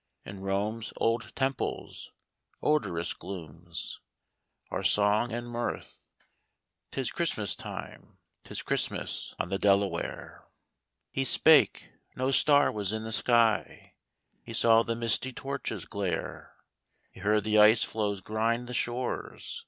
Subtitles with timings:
[0.25, 2.09] In Rome's old temples'
[2.63, 3.99] odorous glooms.
[4.71, 6.07] Are song and mirth—
[6.91, 10.47] 'tis Christmas time— 'Tis Christmas on the Delaware."
[11.11, 13.93] He spake— no star was in the sky—
[14.47, 16.55] He saw the misty torches glare.
[17.11, 19.59] He heard the ice floes grind the shores.